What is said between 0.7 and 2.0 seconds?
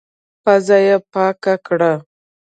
يې پاکه کړه.